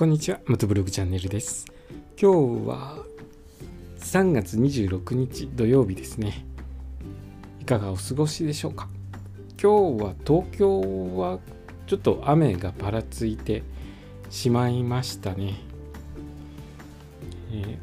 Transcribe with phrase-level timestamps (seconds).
[0.00, 1.66] こんにちは、元ブログチャンネルです。
[2.18, 3.04] 今日は
[3.98, 6.46] 3月26日土曜日ですね。
[7.60, 8.88] いかがお過ごしでしょうか？
[9.62, 10.80] 今日は東京
[11.18, 11.38] は
[11.86, 13.62] ちょっと雨がぱらついて
[14.30, 15.56] しまいましたね。
[17.52, 17.78] えー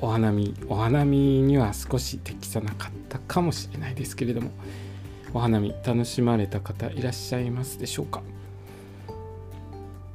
[0.00, 4.52] お花見、お花見には少し適さなかったかもしれないですけれども、
[5.34, 8.22] お花見楽しまれた方いらっしゃいますでしょうか？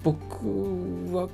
[0.03, 1.29] 僕は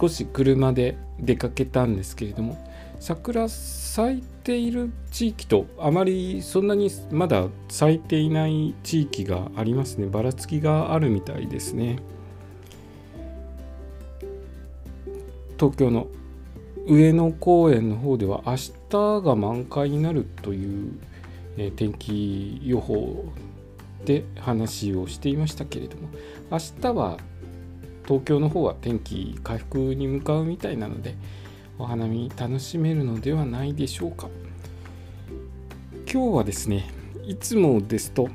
[0.00, 2.56] 少し車で出かけたんですけれども
[2.98, 10.06] 桜咲いている地域とあまりそんなにまだ咲いていない地域がありますね。
[10.06, 11.98] ばらつきがあるみたいですね。
[15.58, 16.08] 東京の
[16.86, 18.56] 上野公園の方では明
[18.88, 20.92] 日が満開になるという、
[21.76, 23.26] 天気予報
[24.10, 26.08] で話をしていましたけれども
[26.50, 27.16] 明日は
[28.04, 31.14] 東京の方は天気回復に向かうみたいなので
[31.78, 34.28] お花見楽しめるのではないでしょうか。
[36.12, 36.90] 今日はですね
[37.24, 38.28] いつもですと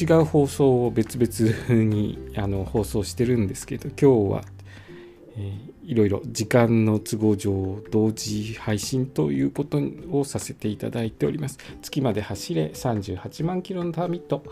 [0.00, 4.44] 違う放送を別々にあの放送してるんですけど今日は、
[5.36, 9.80] えーいろいろ時間の都合上同時配信ということ
[10.12, 11.58] をさせていただいております。
[11.82, 14.44] 月まで走れ38万キロの旅と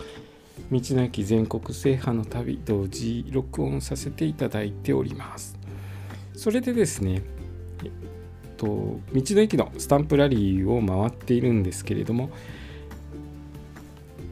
[0.72, 5.56] 道の駅全国制覇の旅同時録音させていただいております。
[6.34, 7.22] それでですね
[7.84, 7.90] えっ
[8.56, 12.30] と道の駅のスタンプラリーを回っているんですけれども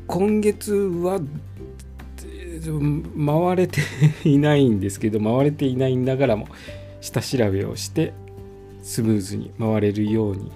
[0.09, 1.21] 今月は
[3.17, 3.81] 回れて
[4.25, 6.49] いないんですけど回れていないながらも
[7.01, 8.13] 下調べをして
[8.83, 10.51] スムーズに回れるように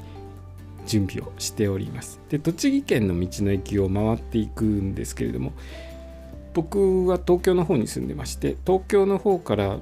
[0.86, 2.20] 準備をしております。
[2.30, 5.52] で栃木県の道の駅を回っていくんですけれども
[6.54, 9.78] 僕は東京の方に住んでまして東京の方から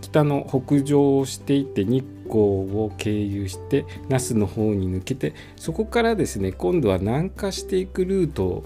[0.00, 8.64] 北の北上をしていって日光を経由して那須の方に抜けてそこからですね今度は南下していくルートを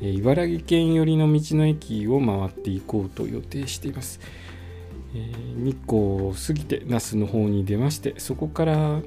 [0.00, 4.20] 茨城県寄りの道の駅を回っていこうと予定しています、
[5.16, 9.00] えー日光を過ぎて那須の方に出ましてそこから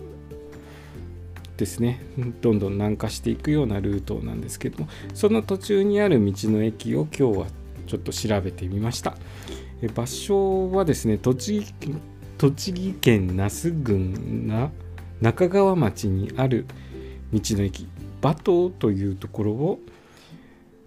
[1.57, 2.01] ですね
[2.41, 7.47] どんどん南下していくようなルートなんですけどもその途中にある道の駅を今日は
[7.87, 9.15] ちょっと調べてみました。
[9.81, 12.01] え場所はですね栃木県
[12.37, 14.71] 栃木県那須郡な
[15.21, 16.65] 中川町にある
[17.33, 17.87] 道の駅
[18.21, 19.79] 馬頭というところを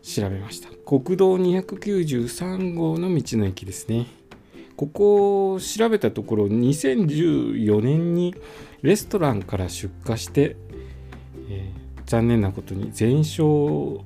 [0.03, 0.69] 調べました。
[0.87, 4.22] 国道293号の道の駅ですね。
[4.77, 8.35] ここを調べたところ2014年に
[8.83, 10.57] レストランから出火して、
[11.49, 14.01] えー残念なことに全焼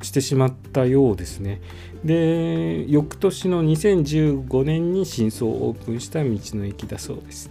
[0.00, 1.60] してしまったようですね。
[2.02, 7.50] で翌年の2015年に新装オープンした道の駅だそうです。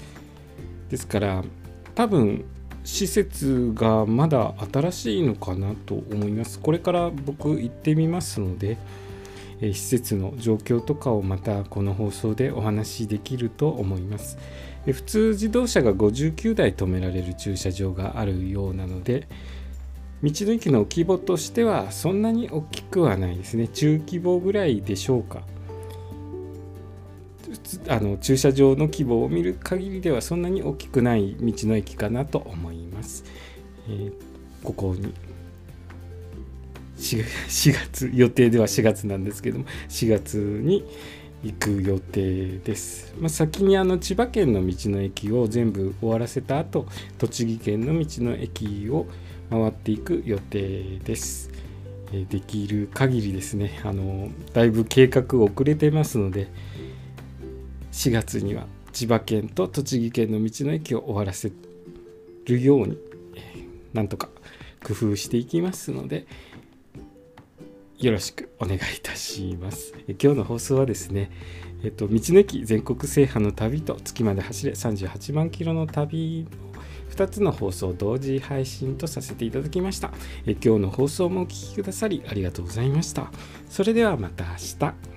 [0.90, 1.44] ですから
[1.94, 2.44] 多分
[2.84, 6.60] 施設がまだ新しいのかなと思います。
[6.60, 8.78] これから僕行ってみますので
[9.62, 14.38] 施設の状況とかをまたこの放送でお話しできると思います。
[14.86, 19.28] 普通自動車が59台止められる駐車場があるようなので
[20.24, 23.68] 道の駅の規模としてはそんなに大きくはないですね。
[23.68, 25.44] 中規模ぐらいでしょうか。
[27.88, 33.26] あの駐車場の規模を見る限りではそんなに大きくない道の駅かなと思います、
[33.88, 34.30] えー
[34.64, 35.14] ここに
[37.00, 40.86] 4, 月予定では4月なんですけども4月に
[41.44, 46.86] 行く予定です、まあ、先にあの千葉県の道の駅を全部終わらせた後
[47.18, 49.08] 栃木県の道の駅を
[49.50, 51.50] 回っていく予定です。
[52.12, 56.48] えできる限りですねあのだいぶ計画遅れてますので
[57.92, 61.52] 4月には千葉県と栃木県の道の駅を終わらせ
[62.46, 62.98] るように、
[63.94, 64.30] なんとか
[64.84, 66.26] 工夫していきますので
[68.00, 69.94] よろしくお願いいたします。
[70.08, 71.30] 今日の放送はですね、
[71.84, 76.80] えっと、道の駅全国制覇の旅と月まで走れ38万キロの旅の
[77.10, 80.12] 2つの放送を同時配信とさせていただきました。
[80.46, 83.34] え今日の放送もお聴きくださりありがとうございました。
[83.70, 84.50] それではまた明
[84.80, 85.09] 日。